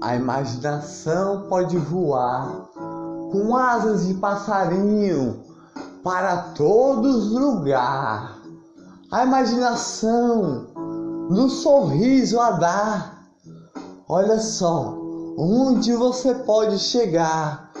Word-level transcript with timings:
A 0.00 0.16
imaginação 0.16 1.46
pode 1.48 1.76
voar 1.78 2.68
com 3.32 3.56
asas 3.56 4.06
de 4.06 4.14
passarinho 4.14 5.42
para 6.02 6.36
todos 6.54 7.32
lugares. 7.32 8.30
A 9.10 9.24
imaginação 9.24 10.66
no 11.30 11.48
sorriso 11.48 12.38
a 12.38 12.50
dar. 12.52 13.24
Olha 14.08 14.38
só 14.38 14.98
onde 15.36 15.94
você 15.94 16.34
pode 16.34 16.78
chegar. 16.78 17.72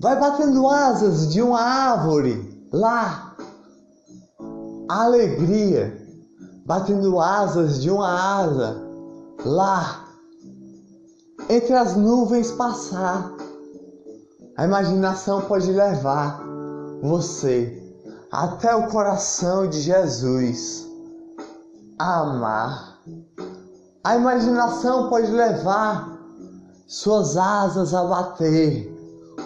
Vai 0.00 0.18
batendo 0.18 0.68
asas 0.68 1.28
de 1.28 1.42
uma 1.42 1.60
árvore 1.60 2.66
lá. 2.72 3.36
Alegria, 4.88 5.96
batendo 6.64 7.20
asas 7.20 7.80
de 7.80 7.90
uma 7.90 8.40
asa 8.40 8.82
lá. 9.44 10.07
Entre 11.48 11.74
as 11.74 11.96
nuvens 11.96 12.50
passar. 12.52 13.32
A 14.54 14.64
imaginação 14.64 15.40
pode 15.42 15.72
levar 15.72 16.42
você 17.00 17.82
até 18.30 18.74
o 18.74 18.88
coração 18.88 19.66
de 19.66 19.80
Jesus 19.80 20.86
a 21.98 22.20
amar. 22.20 22.98
A 24.04 24.16
imaginação 24.16 25.08
pode 25.08 25.30
levar 25.32 26.18
suas 26.86 27.36
asas 27.38 27.94
a 27.94 28.04
bater 28.04 28.94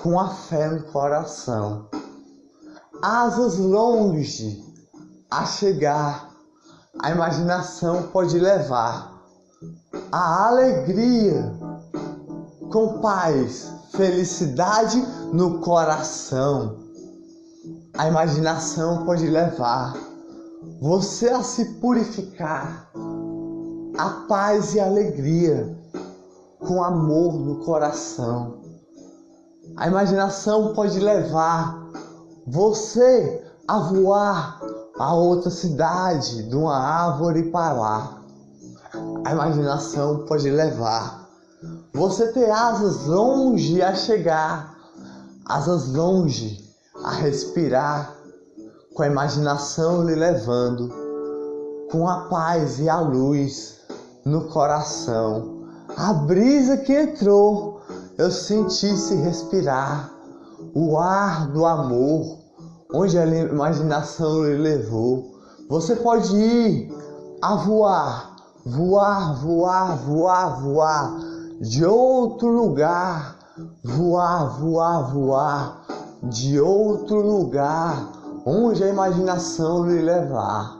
com 0.02 0.18
a 0.18 0.28
fé 0.28 0.68
no 0.70 0.82
coração. 0.90 1.86
Asas 3.00 3.58
longe 3.58 4.64
a 5.30 5.46
chegar. 5.46 6.30
A 7.00 7.10
imaginação 7.12 8.04
pode 8.08 8.38
levar 8.40 9.12
a 10.10 10.48
alegria 10.48 11.71
com 12.72 13.00
paz, 13.00 13.70
felicidade 13.90 14.98
no 15.32 15.58
coração. 15.60 16.78
A 17.96 18.08
imaginação 18.08 19.04
pode 19.04 19.26
levar 19.28 19.94
você 20.80 21.28
a 21.28 21.42
se 21.42 21.64
purificar, 21.74 22.90
a 23.98 24.08
paz 24.26 24.74
e 24.74 24.80
a 24.80 24.86
alegria 24.86 25.76
com 26.60 26.82
amor 26.82 27.34
no 27.34 27.56
coração. 27.56 28.62
A 29.76 29.86
imaginação 29.86 30.72
pode 30.72 30.98
levar 30.98 31.78
você 32.46 33.44
a 33.68 33.78
voar 33.80 34.60
a 34.98 35.14
outra 35.14 35.50
cidade, 35.50 36.42
de 36.44 36.56
uma 36.56 36.76
árvore 36.76 37.50
para 37.50 37.72
lá. 37.74 38.18
A 39.24 39.32
imaginação 39.32 40.24
pode 40.26 40.50
levar 40.50 41.21
você 41.92 42.32
ter 42.32 42.50
asas 42.50 43.06
longe 43.06 43.80
a 43.80 43.94
chegar, 43.94 44.76
asas 45.46 45.92
longe 45.92 46.58
a 47.04 47.12
respirar, 47.12 48.16
com 48.94 49.02
a 49.02 49.06
imaginação 49.06 50.04
lhe 50.04 50.14
levando, 50.14 50.92
com 51.90 52.08
a 52.08 52.22
paz 52.28 52.78
e 52.80 52.88
a 52.88 53.00
luz 53.00 53.80
no 54.24 54.48
coração. 54.48 55.62
A 55.96 56.12
brisa 56.12 56.78
que 56.78 56.92
entrou, 56.92 57.80
eu 58.18 58.30
senti 58.30 58.96
se 58.96 59.14
respirar, 59.14 60.10
o 60.74 60.98
ar 60.98 61.46
do 61.48 61.64
amor, 61.64 62.38
onde 62.92 63.18
a 63.18 63.26
imaginação 63.26 64.44
lhe 64.44 64.56
levou. 64.56 65.32
Você 65.68 65.94
pode 65.96 66.34
ir 66.36 66.92
a 67.40 67.54
voar, 67.54 68.36
voar, 68.64 69.34
voar, 69.36 69.96
voar, 69.96 70.60
voar 70.60 71.21
de 71.62 71.84
outro 71.84 72.48
lugar, 72.48 73.36
voar, 73.84 74.58
voar, 74.58 75.14
voar, 75.14 75.86
de 76.24 76.60
outro 76.60 77.20
lugar, 77.20 78.10
onde 78.44 78.82
a 78.82 78.88
imaginação 78.88 79.86
lhe 79.86 80.02
levar. 80.02 80.76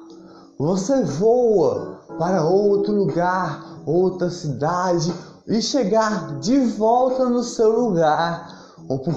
Você 0.58 1.04
voa 1.04 2.00
para 2.18 2.42
outro 2.42 2.92
lugar, 2.96 3.64
outra 3.86 4.28
cidade 4.28 5.14
e 5.46 5.62
chegar 5.62 6.40
de 6.40 6.58
volta 6.58 7.26
no 7.26 7.44
seu 7.44 7.70
lugar, 7.70 8.48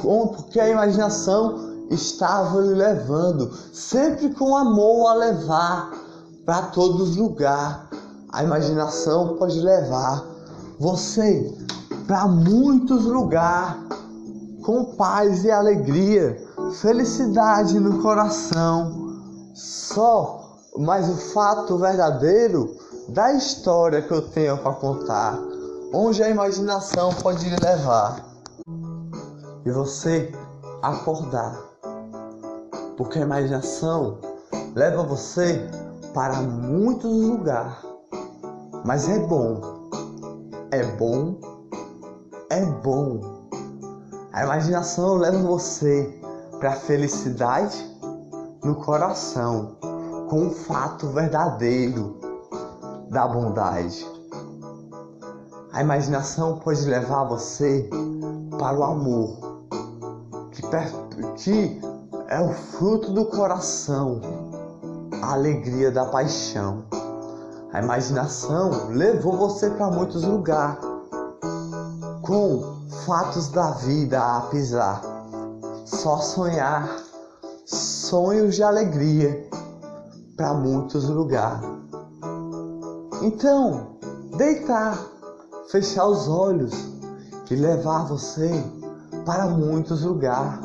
porque 0.04 0.60
a 0.60 0.70
imaginação 0.70 1.88
estava 1.90 2.62
lhe 2.62 2.76
levando, 2.76 3.52
sempre 3.74 4.30
com 4.36 4.56
amor 4.56 5.08
a 5.08 5.14
levar 5.16 5.92
para 6.46 6.68
todos 6.68 7.10
os 7.10 7.16
lugares. 7.16 7.78
A 8.32 8.44
imaginação 8.44 9.36
pode 9.38 9.60
levar 9.60 10.35
você 10.80 11.54
para 12.08 12.28
muitos 12.28 13.06
lugares 13.06 13.86
com 14.64 14.96
paz 14.96 15.44
e 15.46 15.52
alegria, 15.52 16.38
felicidade 16.82 17.80
no 17.80 18.02
coração. 18.02 19.06
Só, 19.54 20.58
mas 20.78 21.08
o 21.08 21.16
fato 21.34 21.78
verdadeiro 21.78 22.76
da 23.10 23.34
história 23.34 24.02
que 24.02 24.12
eu 24.12 24.24
tenho 24.30 24.58
para 24.58 24.74
contar, 24.74 25.40
onde 25.94 26.24
a 26.24 26.30
imaginação 26.30 27.14
pode 27.14 27.48
lhe 27.48 27.56
levar. 27.58 28.26
E 29.64 29.72
você 29.72 30.32
acordar. 30.82 31.60
Porque 32.98 33.20
a 33.20 33.22
imaginação 33.22 34.18
leva 34.76 35.04
você 35.04 35.70
para 36.14 36.42
muitos 36.42 37.12
lugares. 37.12 37.78
Mas 38.84 39.08
é 39.08 39.20
bom 39.20 39.75
é 40.72 40.84
bom, 40.84 41.40
é 42.50 42.66
bom. 42.66 43.22
A 44.34 44.44
imaginação 44.44 45.16
leva 45.16 45.38
você 45.40 46.20
para 46.60 46.72
a 46.72 46.76
felicidade 46.76 47.78
no 48.64 48.76
coração, 48.76 49.78
com 50.30 50.48
o 50.48 50.52
fato 50.52 51.08
verdadeiro 51.10 52.18
da 53.10 53.28
bondade. 53.28 54.06
A 55.72 55.82
imaginação 55.82 56.60
pode 56.60 56.86
levar 56.86 57.26
você 57.26 57.90
para 58.58 58.78
o 58.78 58.84
amor, 58.84 59.68
que, 60.52 60.62
que 61.36 61.82
é 62.28 62.42
o 62.42 62.52
fruto 62.52 63.12
do 63.12 63.26
coração, 63.26 64.22
a 65.22 65.34
alegria 65.34 65.92
da 65.92 66.06
paixão. 66.06 66.84
A 67.76 67.82
imaginação 67.82 68.88
levou 68.88 69.36
você 69.36 69.70
para 69.70 69.92
muitos 69.92 70.24
lugares, 70.24 70.80
com 72.22 72.64
fatos 73.06 73.50
da 73.50 73.72
vida 73.72 74.18
a 74.18 74.42
pisar. 74.44 75.02
Só 75.86 76.20
sonhar, 76.20 76.90
sonhos 77.66 78.56
de 78.56 78.64
alegria 78.64 79.50
para 80.38 80.54
muitos 80.54 81.10
lugares. 81.10 81.68
Então, 83.22 83.98
deitar, 84.38 84.98
fechar 85.70 86.08
os 86.08 86.30
olhos 86.30 86.72
e 87.52 87.56
levar 87.58 88.06
você 88.06 88.64
para 89.26 89.48
muitos 89.48 90.02
lugares. 90.02 90.62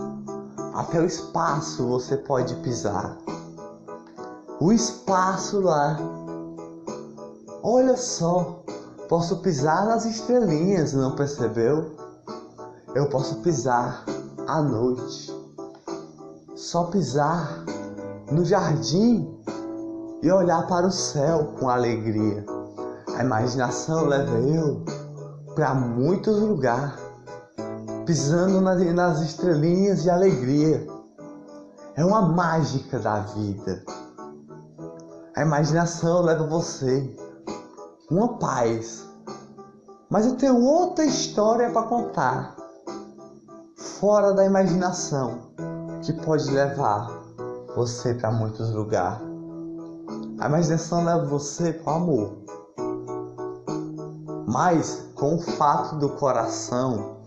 Até 0.74 1.00
o 1.00 1.06
espaço 1.06 1.88
você 1.88 2.16
pode 2.16 2.54
pisar. 2.62 3.18
O 4.60 4.70
espaço 4.70 5.58
lá 5.60 5.98
Olha 7.62 7.94
só, 7.94 8.64
posso 9.06 9.36
pisar 9.42 9.84
nas 9.84 10.06
estrelinhas, 10.06 10.94
não 10.94 11.14
percebeu? 11.14 11.94
Eu 12.94 13.06
posso 13.10 13.42
pisar 13.42 14.02
à 14.46 14.62
noite, 14.62 15.30
só 16.56 16.84
pisar 16.84 17.62
no 18.32 18.46
jardim 18.46 19.30
e 20.22 20.32
olhar 20.32 20.66
para 20.68 20.86
o 20.86 20.90
céu 20.90 21.52
com 21.60 21.68
alegria. 21.68 22.46
A 23.14 23.22
imaginação 23.22 24.06
leva 24.06 24.38
eu 24.38 24.82
para 25.54 25.74
muitos 25.74 26.40
lugares, 26.40 26.98
pisando 28.06 28.62
nas 28.62 29.20
estrelinhas 29.20 30.02
de 30.02 30.08
alegria. 30.08 30.86
É 31.94 32.02
uma 32.02 32.22
mágica 32.22 32.98
da 32.98 33.20
vida. 33.20 33.84
A 35.36 35.42
imaginação 35.42 36.22
leva 36.22 36.46
você 36.46 37.14
uma 38.10 38.36
paz. 38.38 39.08
Mas 40.08 40.26
eu 40.26 40.34
tenho 40.34 40.60
outra 40.60 41.04
história 41.04 41.70
para 41.70 41.84
contar, 41.84 42.56
fora 43.76 44.32
da 44.32 44.44
imaginação, 44.44 45.52
que 46.02 46.12
pode 46.12 46.50
levar 46.50 47.08
você 47.76 48.12
para 48.14 48.32
muitos 48.32 48.70
lugares. 48.72 49.22
A 50.40 50.46
imaginação 50.46 51.04
leva 51.04 51.24
você 51.26 51.72
para 51.72 51.92
o 51.92 51.96
amor, 51.96 52.32
mas 54.48 55.08
com 55.14 55.36
o 55.36 55.40
fato 55.40 55.94
do 55.96 56.08
coração 56.08 57.18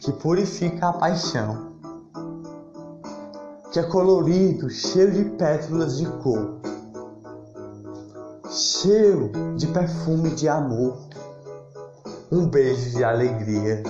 que 0.00 0.10
purifica 0.10 0.88
a 0.88 0.92
paixão, 0.92 1.76
que 3.70 3.78
é 3.78 3.82
colorido, 3.84 4.68
cheio 4.68 5.12
de 5.12 5.24
pétalas 5.36 5.98
de 5.98 6.06
cor 6.22 6.65
cheio 8.56 9.30
de 9.56 9.66
perfume 9.66 10.30
de 10.30 10.48
amor. 10.48 10.96
um 12.32 12.48
beijo 12.48 12.96
de 12.96 13.04
alegria, 13.04 13.82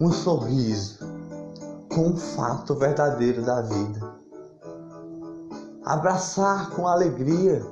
um 0.00 0.10
sorriso 0.10 1.00
com 1.92 2.08
um 2.08 2.16
fato 2.16 2.76
verdadeiro 2.76 3.42
da 3.42 3.60
vida. 3.60 4.00
Abraçar 5.84 6.70
com 6.70 6.86
alegria 6.86 7.66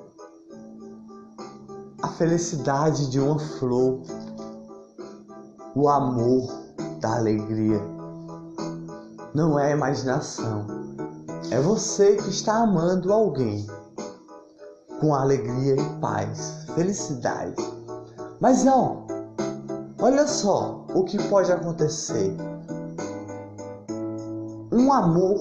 a 2.03 2.09
felicidade 2.09 3.09
de 3.09 3.21
uma 3.21 3.38
flor, 3.38 4.03
o 5.77 5.88
amor 5.88 6.53
da 7.00 7.17
alegria. 7.17 7.81
Não 9.32 9.59
é 9.59 9.71
imaginação, 9.71 10.67
é 11.53 11.61
você 11.61 12.17
que 12.17 12.29
está 12.31 12.65
amando 12.65 13.12
alguém 13.12 13.67
com 15.00 15.14
alegria 15.14 15.76
e 15.81 16.00
paz, 16.00 16.67
felicidade. 16.75 17.56
Mas 18.38 18.64
não, 18.64 19.06
olha 20.00 20.26
só 20.26 20.85
o 20.94 21.05
que 21.05 21.19
pode 21.29 21.50
acontecer. 21.50 22.37
Um 24.70 24.93
amor 24.93 25.38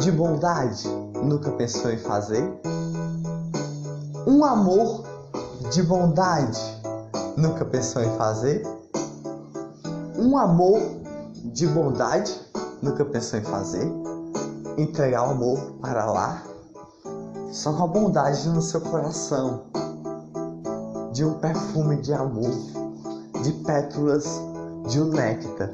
de 0.00 0.12
bondade 0.12 0.86
nunca 1.22 1.50
pensou 1.52 1.90
em 1.90 1.98
fazer? 1.98 2.60
Um 4.26 4.44
amor 4.44 5.02
de 5.70 5.82
bondade 5.82 6.60
nunca 7.36 7.64
pensou 7.64 8.02
em 8.02 8.16
fazer? 8.16 8.62
Um 10.18 10.36
amor 10.36 10.80
de 11.52 11.66
bondade 11.66 12.38
nunca 12.82 13.04
pensou 13.04 13.38
em 13.38 13.42
fazer? 13.42 13.90
Entregar 14.76 15.26
o 15.26 15.30
amor 15.30 15.58
para 15.80 16.04
lá? 16.04 16.45
Só 17.50 17.72
com 17.72 17.84
a 17.84 17.86
bondade 17.86 18.48
no 18.48 18.60
seu 18.60 18.80
coração, 18.80 19.62
de 21.12 21.24
um 21.24 21.34
perfume 21.34 21.96
de 21.96 22.12
amor, 22.12 22.50
de 23.42 23.52
pétalas 23.64 24.40
de 24.88 25.00
um 25.00 25.06
néctar. 25.06 25.70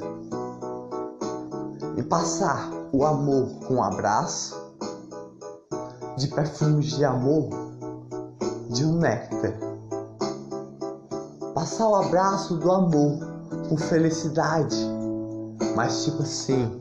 E 1.97 2.03
passar 2.03 2.71
o 2.91 3.05
amor 3.05 3.47
com 3.67 3.75
um 3.75 3.83
abraço, 3.83 4.55
de 6.17 6.27
perfumes 6.27 6.91
de 6.91 7.03
amor, 7.03 7.49
de 8.69 8.85
um 8.85 8.97
néctar. 8.97 9.53
Passar 11.53 11.89
o 11.89 11.95
abraço 11.95 12.55
do 12.55 12.71
amor 12.71 13.19
com 13.67 13.77
felicidade, 13.77 14.77
mas 15.75 16.03
tipo 16.03 16.23
assim, 16.23 16.79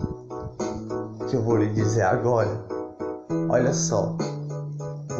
que 1.29 1.37
eu 1.37 1.43
vou 1.43 1.57
lhe 1.57 1.73
dizer 1.73 2.03
agora. 2.03 2.65
Olha 3.49 3.73
só, 3.73 4.17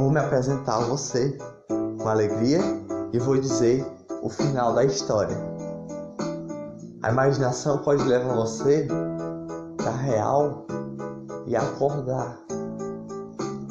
vou 0.03 0.11
me 0.11 0.19
apresentar 0.19 0.79
a 0.79 0.81
você 0.81 1.39
com 1.69 2.09
alegria 2.09 2.59
e 3.13 3.21
vou 3.21 3.39
dizer 3.39 3.87
o 4.21 4.29
final 4.29 4.75
da 4.75 4.85
história. 4.85 5.37
A 7.03 7.11
imaginação 7.11 7.79
pode 7.79 8.03
levar 8.03 8.35
você 8.35 8.89
para 9.77 9.93
real 9.93 10.67
e 11.47 11.55
acordar. 11.55 12.37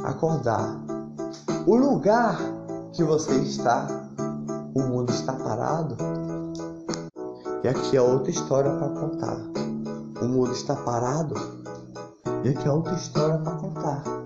Acordar. 0.06 0.80
O 1.68 1.76
lugar 1.76 2.40
que 2.94 3.04
você 3.04 3.34
está, 3.40 3.88
o 4.74 4.80
mundo 4.84 5.12
está 5.12 5.34
parado. 5.34 5.98
E 7.62 7.68
aqui 7.68 7.98
é 7.98 8.02
outra 8.02 8.32
história 8.32 8.72
para 8.72 8.88
contar. 8.88 9.38
O 10.22 10.26
mundo 10.30 10.54
está 10.54 10.78
parado. 10.78 11.36
E 12.46 12.50
aqui 12.50 12.66
é 12.66 12.72
outra 12.72 12.94
história 12.94 13.38
para 13.40 13.52
contar. 13.58 14.21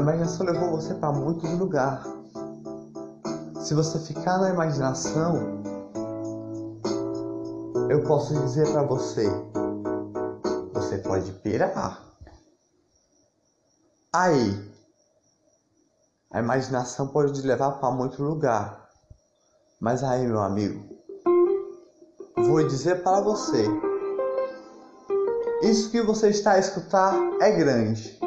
A 0.00 0.02
imaginação 0.02 0.46
levou 0.46 0.70
você 0.70 0.94
para 0.94 1.12
muitos 1.12 1.50
lugares. 1.58 2.06
Se 3.60 3.74
você 3.74 3.98
ficar 3.98 4.38
na 4.38 4.48
imaginação, 4.48 5.62
eu 7.90 8.02
posso 8.04 8.32
dizer 8.32 8.72
para 8.72 8.82
você, 8.82 9.28
você 10.72 10.96
pode 10.96 11.30
pirar. 11.42 12.02
Aí, 14.10 14.72
a 16.32 16.38
imaginação 16.38 17.08
pode 17.08 17.34
te 17.34 17.46
levar 17.46 17.72
para 17.72 17.90
muito 17.90 18.22
lugar. 18.22 18.88
Mas 19.78 20.02
aí, 20.02 20.26
meu 20.26 20.40
amigo, 20.40 20.82
vou 22.38 22.66
dizer 22.66 23.02
para 23.02 23.20
você, 23.20 23.66
isso 25.60 25.90
que 25.90 26.00
você 26.00 26.30
está 26.30 26.52
a 26.52 26.58
escutar 26.58 27.14
é 27.42 27.50
grande. 27.50 28.19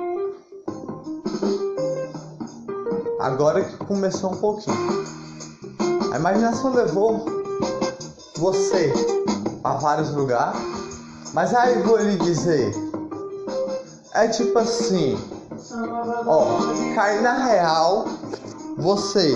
Agora 3.24 3.64
que 3.64 3.78
começou 3.86 4.34
um 4.34 4.36
pouquinho. 4.36 5.06
A 6.14 6.18
imaginação 6.18 6.74
levou 6.74 7.26
você 8.36 8.92
a 9.64 9.76
vários 9.76 10.14
lugares, 10.14 10.60
mas 11.34 11.56
aí 11.56 11.82
vou 11.84 11.96
lhe 11.96 12.18
dizer, 12.18 12.76
é 14.14 14.28
tipo 14.28 14.60
assim, 14.60 15.18
ó, 16.28 16.46
cair 16.96 17.22
na 17.22 17.46
real, 17.46 18.04
você 18.78 19.34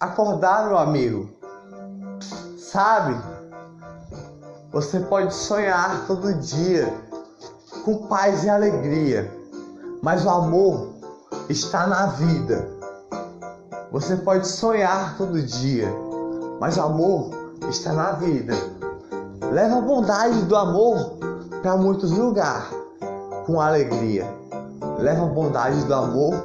acordar, 0.00 0.66
meu 0.66 0.78
amigo, 0.78 1.30
sabe? 2.58 3.16
Você 4.72 4.98
pode 4.98 5.32
sonhar 5.32 6.08
todo 6.08 6.34
dia 6.34 6.92
com 7.84 8.08
paz 8.08 8.42
e 8.42 8.50
alegria, 8.50 9.32
mas 10.02 10.24
o 10.24 10.28
amor 10.28 10.91
está 11.52 11.86
na 11.86 12.06
vida. 12.06 12.66
Você 13.92 14.16
pode 14.16 14.48
sonhar 14.48 15.16
todo 15.18 15.40
dia, 15.42 15.86
mas 16.58 16.78
o 16.78 16.82
amor 16.82 17.30
está 17.68 17.92
na 17.92 18.12
vida. 18.12 18.54
Leva 19.52 19.78
a 19.78 19.80
bondade 19.82 20.42
do 20.44 20.56
amor 20.56 21.18
para 21.60 21.76
muitos 21.76 22.10
lugares 22.10 22.68
com 23.46 23.60
alegria. 23.60 24.26
Leva 24.98 25.24
a 25.24 25.28
bondade 25.28 25.84
do 25.84 25.94
amor 25.94 26.42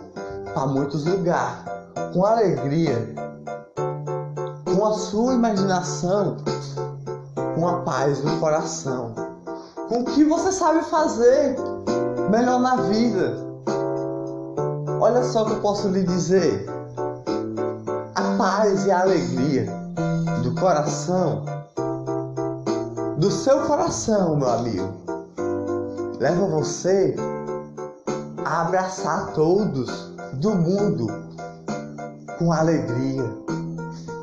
para 0.53 0.67
muitos 0.67 1.05
lugares 1.05 1.63
com 2.13 2.25
alegria. 2.25 3.15
Com 4.65 4.85
a 4.85 4.93
sua 4.93 5.33
imaginação, 5.33 6.37
com 7.55 7.67
a 7.67 7.81
paz 7.83 8.21
no 8.21 8.37
coração. 8.39 9.13
Com 9.87 10.01
o 10.01 10.05
que 10.05 10.25
você 10.25 10.51
sabe 10.51 10.83
fazer 10.83 11.55
melhor 12.29 12.59
na 12.59 12.75
vida 12.75 13.46
Olha 15.17 15.25
só 15.25 15.41
o 15.41 15.45
que 15.47 15.51
eu 15.53 15.61
posso 15.61 15.87
lhe 15.87 16.03
dizer. 16.03 16.69
A 18.13 18.37
paz 18.37 18.85
e 18.85 18.91
a 18.91 19.01
alegria 19.01 19.65
do 20.43 20.53
coração, 20.53 21.43
do 23.17 23.31
seu 23.31 23.61
coração, 23.61 24.35
meu 24.35 24.47
amigo, 24.47 24.93
leva 26.19 26.45
você 26.45 27.15
a 28.45 28.61
abraçar 28.61 29.33
todos 29.33 30.13
do 30.33 30.53
mundo 30.53 31.07
com 32.37 32.51
alegria 32.51 33.25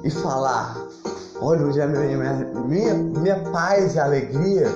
e 0.05 0.11
falar: 0.11 0.77
olha, 1.41 1.67
onde 1.67 1.83
a 1.83 1.89
minha, 1.89 2.35
minha, 2.69 2.95
minha 2.95 3.51
paz 3.51 3.97
e 3.97 3.99
alegria 3.99 4.69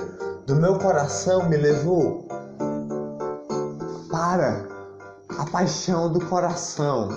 do 0.45 0.57
meu 0.57 0.77
coração 0.79 1.47
me 1.47 1.55
levou 1.55 2.27
para 4.11 4.68
a 5.39 5.45
paixão 5.45 6.11
do 6.11 6.19
coração 6.25 7.07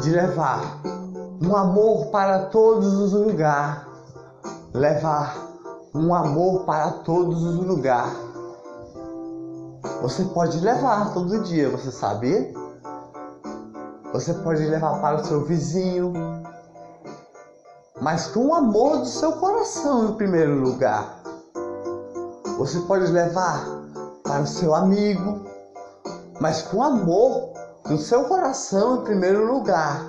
de 0.00 0.10
levar 0.10 0.80
um 1.42 1.56
amor 1.56 2.06
para 2.06 2.46
todos 2.46 2.94
os 2.94 3.12
lugares, 3.12 3.82
levar 4.72 5.36
um 5.92 6.14
amor 6.14 6.60
para 6.60 6.92
todos 6.92 7.42
os 7.42 7.56
lugares. 7.56 8.16
Você 10.00 10.24
pode 10.26 10.60
levar 10.60 11.12
todo 11.12 11.42
dia, 11.42 11.68
você 11.70 11.90
sabia? 11.90 12.54
Você 14.12 14.32
pode 14.32 14.64
levar 14.64 15.00
para 15.00 15.16
o 15.16 15.24
seu 15.24 15.44
vizinho, 15.44 16.12
mas 18.00 18.28
com 18.28 18.46
o 18.46 18.54
amor 18.54 18.98
do 18.98 19.06
seu 19.06 19.32
coração 19.32 20.10
em 20.10 20.14
primeiro 20.14 20.60
lugar. 20.60 21.20
Você 22.58 22.78
pode 22.82 23.10
levar 23.10 23.66
para 24.22 24.42
o 24.42 24.46
seu 24.46 24.72
amigo, 24.72 25.53
mas 26.40 26.62
com 26.62 26.82
amor 26.82 27.52
no 27.88 27.98
seu 27.98 28.24
coração 28.24 28.96
em 28.96 29.04
primeiro 29.04 29.52
lugar. 29.52 30.04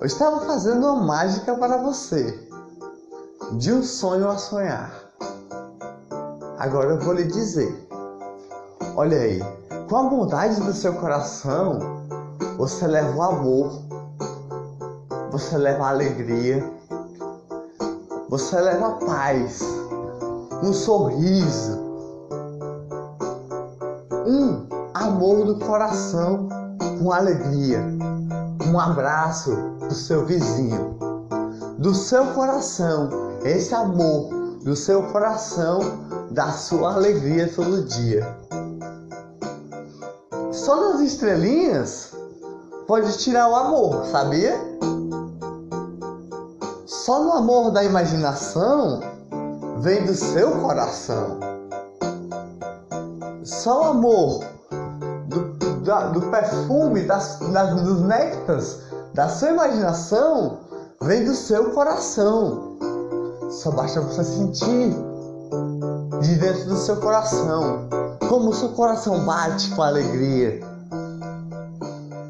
Eu 0.00 0.06
estava 0.06 0.40
fazendo 0.40 0.86
uma 0.86 1.04
mágica 1.04 1.54
para 1.54 1.78
você, 1.78 2.48
de 3.52 3.72
um 3.72 3.82
sonho 3.82 4.28
a 4.28 4.36
sonhar. 4.36 4.92
Agora 6.58 6.90
eu 6.90 7.00
vou 7.00 7.14
lhe 7.14 7.24
dizer: 7.24 7.88
olha 8.96 9.18
aí, 9.18 9.40
com 9.88 9.96
a 9.96 10.02
bondade 10.04 10.60
do 10.60 10.72
seu 10.72 10.94
coração, 10.94 11.78
você 12.56 12.86
leva 12.86 13.16
o 13.16 13.22
amor, 13.22 13.82
você 15.30 15.56
leva 15.56 15.84
a 15.84 15.90
alegria, 15.90 16.70
você 18.28 18.60
leva 18.60 18.88
a 18.88 18.92
paz, 19.06 19.60
um 20.62 20.72
sorriso, 20.72 21.89
um 24.30 24.64
amor 24.94 25.44
do 25.44 25.58
coração, 25.58 26.48
com 27.02 27.10
alegria, 27.10 27.84
um 28.70 28.78
abraço 28.78 29.56
do 29.88 29.92
seu 29.92 30.24
vizinho, 30.24 30.96
do 31.78 31.92
seu 31.92 32.26
coração, 32.28 33.08
esse 33.42 33.74
amor 33.74 34.30
do 34.62 34.76
seu 34.76 35.02
coração, 35.04 35.80
da 36.30 36.52
sua 36.52 36.94
alegria 36.94 37.52
todo 37.52 37.82
dia. 37.82 38.36
Só 40.52 40.92
nas 40.92 41.00
estrelinhas 41.00 42.12
pode 42.86 43.18
tirar 43.18 43.48
o 43.48 43.56
amor, 43.56 44.06
sabia? 44.06 44.54
Só 46.86 47.24
no 47.24 47.32
amor 47.32 47.72
da 47.72 47.82
imaginação 47.82 49.00
vem 49.78 50.04
do 50.04 50.14
seu 50.14 50.52
coração. 50.60 51.49
Só 53.50 53.80
o 53.80 53.84
amor 53.90 54.44
do, 55.26 55.40
do, 56.12 56.30
perfume, 56.30 57.02
das, 57.02 57.40
das, 57.52 57.82
dos 57.82 58.00
néctares 58.02 58.78
da 59.12 59.28
sua 59.28 59.50
imaginação 59.50 60.58
vem 61.02 61.24
do 61.24 61.34
seu 61.34 61.70
coração. 61.72 62.78
Só 63.50 63.72
basta 63.72 64.00
você 64.00 64.22
sentir 64.22 64.94
de 66.20 66.34
dentro 66.36 66.66
do 66.66 66.76
seu 66.76 66.96
coração 66.96 67.88
como 68.28 68.50
o 68.50 68.54
seu 68.54 68.68
coração 68.68 69.24
bate 69.24 69.68
com 69.74 69.82
alegria, 69.82 70.60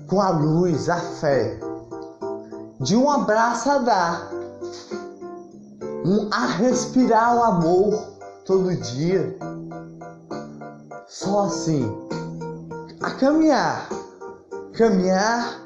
com 0.09 0.23
a 0.23 0.31
luz, 0.31 0.89
a 0.89 0.97
fé, 0.97 1.61
de 2.81 2.97
um 2.97 3.11
abraço 3.11 3.71
a 3.71 3.79
dar, 3.79 4.31
um 6.03 6.31
a 6.33 6.47
respirar 6.47 7.37
o 7.37 7.43
amor 7.43 8.03
todo 8.47 8.75
dia. 8.75 9.37
Só 11.13 11.47
assim, 11.47 11.93
a 13.03 13.11
caminhar, 13.11 13.89
caminhar, 14.73 15.61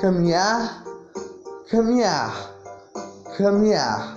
caminhar, 0.00 0.84
caminhar, 1.70 2.50
caminhar 3.38 4.16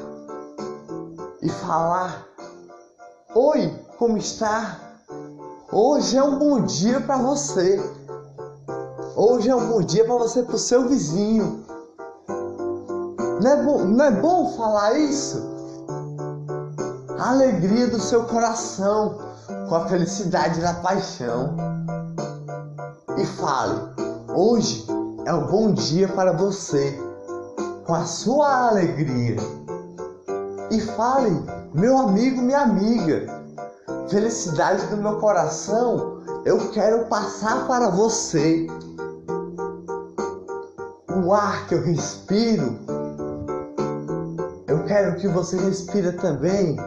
e 1.44 1.48
falar: 1.48 2.26
Oi, 3.36 3.72
como 4.00 4.18
está? 4.18 4.80
Hoje 5.72 6.18
é 6.18 6.24
um 6.24 6.40
bom 6.40 6.62
dia 6.62 7.02
para 7.02 7.18
você. 7.18 7.80
Hoje 9.16 9.52
é 9.52 9.56
um 9.56 9.68
bom 9.68 9.84
dia 9.84 10.06
para 10.06 10.16
você 10.16 10.42
para 10.42 10.56
o 10.56 10.60
seu 10.60 10.90
vizinho. 10.90 11.64
Não 13.44 13.52
é, 13.52 13.64
bom, 13.64 13.86
não 13.86 14.06
é 14.06 14.12
bom 14.12 14.58
falar 14.58 14.98
isso? 14.98 15.40
A 17.20 17.30
alegria 17.30 17.86
do 17.86 18.02
seu 18.02 18.24
coração 18.24 19.27
com 19.68 19.76
a 19.76 19.88
felicidade 19.88 20.62
da 20.62 20.74
paixão. 20.76 21.56
E 23.18 23.26
fale: 23.26 23.80
hoje 24.34 24.86
é 25.26 25.34
um 25.34 25.46
bom 25.48 25.74
dia 25.74 26.08
para 26.08 26.32
você 26.34 26.98
com 27.86 27.94
a 27.94 28.06
sua 28.06 28.70
alegria. 28.70 29.36
E 30.72 30.82
fale, 30.82 31.44
meu 31.74 31.98
amigo, 31.98 32.42
minha 32.42 32.62
amiga, 32.62 33.26
felicidade 34.10 34.86
do 34.88 34.98
meu 34.98 35.18
coração, 35.18 36.22
eu 36.46 36.70
quero 36.72 37.06
passar 37.06 37.66
para 37.68 37.90
você. 37.90 38.68
O 41.26 41.34
ar 41.34 41.68
que 41.68 41.76
eu 41.76 41.82
respiro, 41.82 42.78
eu 44.68 44.84
quero 44.86 45.16
que 45.16 45.28
você 45.28 45.58
respire 45.58 46.12
também. 46.14 46.78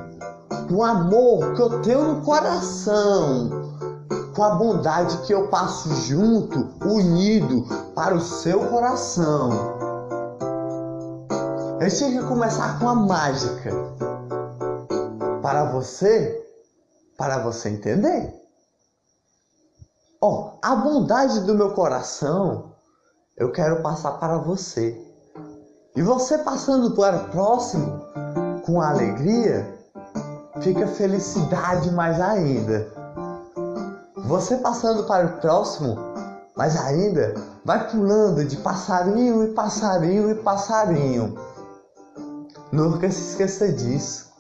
O 0.71 0.85
amor 0.85 1.55
que 1.55 1.62
eu 1.62 1.83
tenho 1.83 2.15
no 2.15 2.23
coração, 2.23 3.50
com 4.37 4.43
a 4.43 4.55
bondade 4.55 5.19
que 5.27 5.35
eu 5.35 5.49
passo 5.49 5.93
junto, 5.97 6.71
unido 6.85 7.67
para 7.95 8.15
o 8.15 8.21
seu 8.21 8.69
coração. 8.69 9.50
Eu 11.81 11.91
tinha 11.91 12.21
que 12.21 12.29
começar 12.29 12.79
com 12.79 12.89
a 12.89 12.95
mágica. 12.95 13.71
Para 15.43 15.65
você, 15.73 16.41
para 17.19 17.39
você 17.39 17.71
entender. 17.71 18.33
Ó, 20.21 20.29
oh, 20.29 20.59
a 20.62 20.77
bondade 20.77 21.41
do 21.41 21.55
meu 21.55 21.73
coração 21.73 22.71
eu 23.37 23.50
quero 23.50 23.83
passar 23.83 24.12
para 24.19 24.39
você. 24.39 24.95
E 25.97 26.03
você 26.03 26.39
passando 26.39 26.95
para 26.95 27.17
o 27.17 27.29
próximo 27.31 28.00
com 28.65 28.81
alegria, 28.81 29.80
fica 30.61 30.87
felicidade 30.87 31.90
mais 31.90 32.21
ainda. 32.21 32.87
Você 34.17 34.57
passando 34.59 35.05
para 35.05 35.26
o 35.26 35.40
próximo, 35.40 35.97
mais 36.57 36.76
ainda, 36.76 37.35
vai 37.64 37.90
pulando 37.90 38.45
de 38.45 38.57
passarinho 38.59 39.45
e 39.45 39.49
passarinho 39.49 40.31
e 40.31 40.35
passarinho. 40.37 41.35
Nunca 42.73 43.11
se 43.11 43.31
esqueça 43.31 43.73
disso 43.73 44.31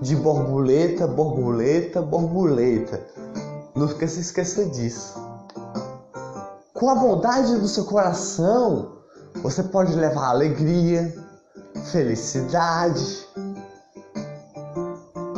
de 0.00 0.16
borboleta, 0.16 1.06
borboleta, 1.06 2.00
borboleta. 2.00 3.06
Nunca 3.74 4.08
se 4.08 4.20
esqueça 4.20 4.64
disso. 4.66 5.14
Com 6.72 6.88
a 6.88 6.94
bondade 6.94 7.56
do 7.56 7.68
seu 7.68 7.84
coração, 7.84 8.96
você 9.42 9.62
pode 9.62 9.94
levar 9.94 10.30
alegria, 10.30 11.14
felicidade. 11.92 13.19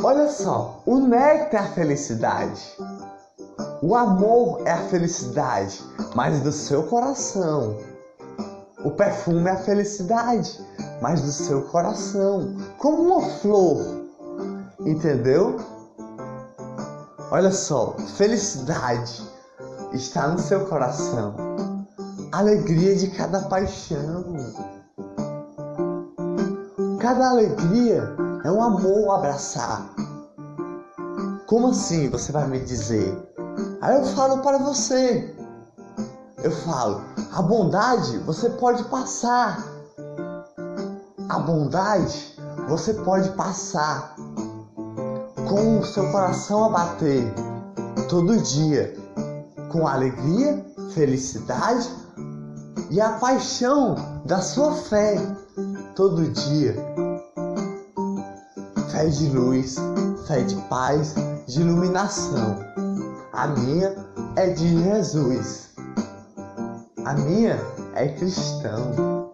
Olha 0.03 0.29
só, 0.29 0.81
o 0.85 0.99
néctar 0.99 1.63
é 1.63 1.65
a 1.65 1.71
felicidade. 1.71 2.77
O 3.81 3.95
amor 3.95 4.61
é 4.65 4.71
a 4.71 4.83
felicidade, 4.89 5.81
mas 6.15 6.41
do 6.41 6.51
seu 6.51 6.83
coração. 6.83 7.77
O 8.83 8.91
perfume 8.91 9.49
é 9.49 9.53
a 9.53 9.57
felicidade, 9.57 10.59
mas 11.01 11.21
do 11.21 11.31
seu 11.31 11.63
coração. 11.63 12.57
Como 12.77 13.01
uma 13.03 13.21
flor 13.21 14.03
Entendeu? 14.85 15.61
Olha 17.31 17.51
só, 17.51 17.95
felicidade 18.17 19.23
está 19.93 20.27
no 20.27 20.39
seu 20.39 20.65
coração. 20.65 21.35
Alegria 22.33 22.95
de 22.95 23.07
cada 23.11 23.43
paixão. 23.43 24.25
Cada 26.99 27.29
alegria 27.29 28.13
é 28.43 28.51
um 28.51 28.61
amor 28.61 29.15
abraçar. 29.15 29.92
Como 31.53 31.67
assim 31.67 32.09
você 32.09 32.31
vai 32.31 32.47
me 32.47 32.59
dizer? 32.59 33.15
Aí 33.79 33.95
eu 33.95 34.03
falo 34.05 34.39
para 34.39 34.57
você. 34.57 35.35
Eu 36.43 36.49
falo, 36.49 37.03
a 37.31 37.43
bondade 37.43 38.17
você 38.25 38.49
pode 38.49 38.83
passar. 38.85 39.63
A 41.29 41.37
bondade 41.37 42.35
você 42.67 42.95
pode 42.95 43.29
passar 43.33 44.15
com 45.47 45.77
o 45.77 45.85
seu 45.85 46.11
coração 46.11 46.65
a 46.65 46.69
bater 46.69 47.31
todo 48.09 48.35
dia, 48.41 48.91
com 49.71 49.87
alegria, 49.87 50.65
felicidade 50.95 51.87
e 52.89 52.99
a 52.99 53.11
paixão 53.19 53.93
da 54.25 54.41
sua 54.41 54.71
fé 54.73 55.21
todo 55.95 56.31
dia. 56.31 56.75
Fé 58.91 59.05
de 59.05 59.29
luz, 59.29 59.75
fé 60.27 60.41
de 60.41 60.55
paz, 60.67 61.15
de 61.47 61.61
iluminação. 61.61 62.59
A 63.33 63.47
minha 63.47 63.95
é 64.35 64.47
de 64.47 64.83
Jesus. 64.83 65.69
A 67.05 67.13
minha 67.13 67.59
é 67.95 68.07
cristão, 68.07 69.31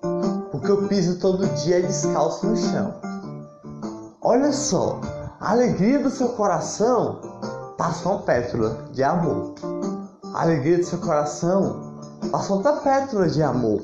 porque 0.51 0.71
eu 0.71 0.87
piso 0.87 1.19
todo 1.19 1.45
dia 1.47 1.81
descalço 1.81 2.47
no 2.47 2.57
chão. 2.57 2.93
Olha 4.21 4.51
só, 4.51 4.99
a 5.39 5.51
alegria 5.51 5.99
do 5.99 6.09
seu 6.09 6.29
coração 6.29 7.21
passa 7.77 8.09
uma 8.09 8.19
pétala 8.19 8.89
de 8.91 9.03
amor. 9.03 9.53
A 10.33 10.41
alegria 10.41 10.77
do 10.77 10.83
seu 10.83 10.99
coração 10.99 12.01
passa 12.31 12.53
outra 12.53 12.73
pétala 12.73 13.27
de 13.27 13.41
amor. 13.41 13.81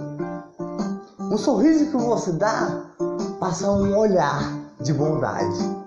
Um 1.19 1.38
sorriso 1.38 1.91
que 1.91 1.97
você 1.97 2.31
dá 2.33 2.85
passa 3.39 3.69
um 3.71 3.97
olhar 3.97 4.41
de 4.81 4.93
bondade. 4.93 5.85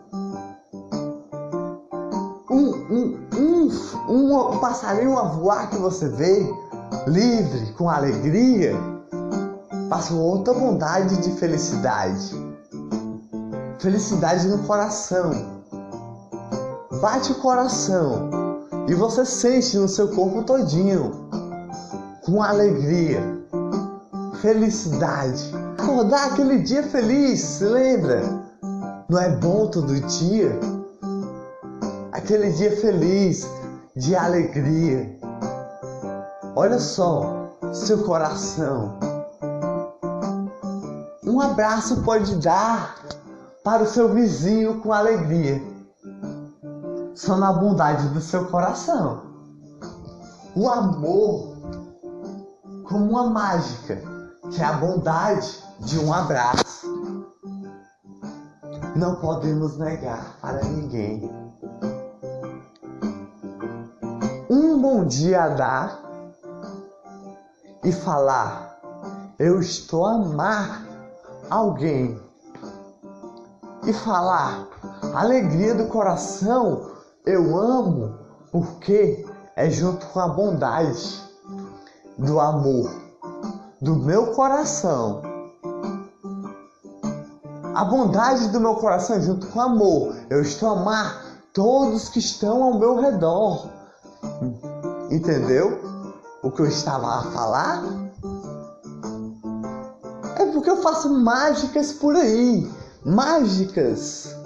Um, 2.59 3.19
um, 3.37 3.71
um, 4.09 4.53
um, 4.55 4.59
passarinho 4.59 5.17
a 5.17 5.23
voar 5.29 5.71
que 5.71 5.77
você 5.77 6.09
vê, 6.09 6.53
livre, 7.07 7.73
com 7.75 7.89
alegria, 7.89 8.75
passa 9.89 10.15
outra 10.15 10.53
bondade 10.55 11.17
de 11.19 11.31
felicidade. 11.33 12.35
Felicidade 13.79 14.49
no 14.49 14.59
coração 14.65 15.59
bate 17.01 17.31
o 17.33 17.37
coração 17.37 18.29
e 18.89 18.95
você 18.95 19.25
sente 19.25 19.77
no 19.77 19.89
seu 19.89 20.09
corpo 20.09 20.43
todinho 20.43 21.29
com 22.25 22.43
alegria, 22.43 23.21
felicidade. 24.41 25.53
Acordar 25.79 26.33
aquele 26.33 26.59
dia 26.59 26.83
feliz, 26.83 27.61
lembra? 27.61 28.23
Não 29.09 29.19
é 29.19 29.31
bom 29.37 29.69
todo 29.69 29.95
dia? 30.01 30.59
Aquele 32.19 32.51
dia 32.51 32.77
feliz, 32.77 33.49
de 33.95 34.17
alegria. 34.17 35.17
Olha 36.57 36.81
só, 36.81 37.57
seu 37.73 38.03
coração. 38.03 38.99
Um 41.25 41.41
abraço 41.41 42.03
pode 42.03 42.35
dar 42.37 42.97
para 43.63 43.85
o 43.85 43.87
seu 43.87 44.13
vizinho 44.13 44.81
com 44.81 44.93
alegria. 44.93 45.63
Só 47.15 47.37
na 47.37 47.53
bondade 47.53 48.09
do 48.09 48.21
seu 48.21 48.47
coração. 48.47 49.23
O 50.57 50.69
amor 50.69 51.57
como 52.83 53.11
uma 53.11 53.31
mágica, 53.31 54.03
que 54.51 54.61
é 54.61 54.65
a 54.65 54.73
bondade 54.73 55.63
de 55.79 56.01
um 56.01 56.13
abraço. 56.13 57.25
Não 58.97 59.15
podemos 59.21 59.79
negar 59.79 60.37
para 60.41 60.65
ninguém. 60.65 61.48
Um 64.51 64.81
bom 64.81 65.05
dia 65.05 65.45
a 65.45 65.49
dar 65.49 66.01
e 67.85 67.93
falar: 67.93 68.81
Eu 69.39 69.61
estou 69.61 70.07
a 70.07 70.15
amar 70.15 70.87
alguém. 71.51 72.19
E 73.85 73.93
falar: 73.93 74.67
Alegria 75.15 75.75
do 75.75 75.89
coração, 75.89 76.93
eu 77.27 77.59
amo, 77.59 78.19
porque 78.51 79.27
é 79.55 79.69
junto 79.69 80.07
com 80.07 80.21
a 80.21 80.29
bondade 80.29 81.23
do 82.17 82.41
amor 82.41 82.91
do 83.83 83.97
meu 83.97 84.29
coração. 84.33 85.21
A 87.75 87.85
bondade 87.85 88.49
do 88.49 88.61
meu 88.61 88.77
coração 88.77 89.21
junto 89.21 89.47
com 89.49 89.59
o 89.59 89.63
amor. 89.63 90.17
Eu 90.31 90.41
estou 90.41 90.71
a 90.71 90.73
amar 90.73 91.23
todos 91.53 92.09
que 92.09 92.19
estão 92.19 92.63
ao 92.63 92.79
meu 92.79 92.99
redor. 92.99 93.78
Entendeu? 95.11 95.81
O 96.43 96.51
que 96.51 96.61
eu 96.61 96.67
estava 96.67 97.07
a 97.07 97.23
falar? 97.33 97.83
É 100.37 100.47
porque 100.47 100.71
eu 100.71 100.83
faço 100.83 101.09
mágicas 101.11 101.93
por 101.93 102.15
aí. 102.15 102.71
Mágicas. 103.05 104.37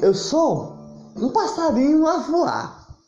Eu 0.00 0.14
sou 0.14 0.76
um 1.16 1.28
passarinho 1.28 2.06
a 2.06 2.18
voar. 2.18 2.79